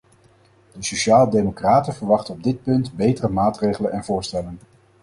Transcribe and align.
De 0.71 0.83
sociaaldemocraten 0.83 1.93
verwachten 1.93 2.33
op 2.33 2.43
dit 2.43 2.63
punt 2.63 2.93
betere 2.93 3.29
maatregelen 3.29 3.91
en 3.91 4.03
voorstellen. 4.03 4.59